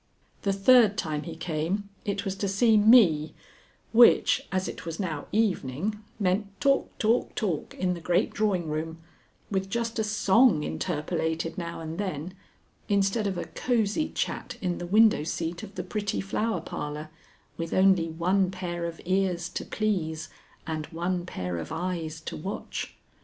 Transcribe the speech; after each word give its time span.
The 0.41 0.51
third 0.51 0.97
time 0.97 1.21
he 1.21 1.35
came, 1.35 1.87
it 2.05 2.25
was 2.25 2.35
to 2.37 2.47
see 2.47 2.75
me, 2.75 3.35
which, 3.91 4.41
as 4.51 4.67
it 4.67 4.83
was 4.83 4.99
now 4.99 5.27
evening, 5.31 5.99
meant 6.19 6.59
talk, 6.59 6.97
talk, 6.97 7.35
talk 7.35 7.75
in 7.75 7.93
the 7.93 7.99
great 8.01 8.33
drawing 8.33 8.67
room, 8.67 8.97
with 9.51 9.69
just 9.69 9.99
a 9.99 10.03
song 10.03 10.63
interpolated 10.63 11.55
now 11.55 11.81
and 11.81 11.99
then, 11.99 12.33
instead 12.89 13.27
of 13.27 13.37
a 13.37 13.45
cosy 13.45 14.09
chat 14.09 14.57
in 14.59 14.79
the 14.79 14.87
window 14.87 15.23
seat 15.23 15.61
of 15.61 15.75
the 15.75 15.83
pretty 15.83 16.19
Flower 16.19 16.61
Parlor, 16.61 17.09
with 17.55 17.71
only 17.71 18.07
one 18.09 18.49
pair 18.49 18.85
of 18.87 18.99
ears 19.05 19.49
to 19.49 19.63
please 19.63 20.29
and 20.65 20.87
one 20.87 21.27
pair 21.27 21.59
of 21.59 21.71
eyes 21.71 22.19
to 22.21 22.35
watch. 22.35 22.95